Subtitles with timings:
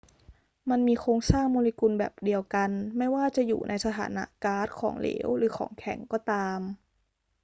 [0.69, 6.59] มันมีโครงสร้างโมเลกุลแบบเดียวกัน ไม่ว่าจะอยู่ในสถานะก๊าซ ของเหลว หรือของแข็งก็ตาม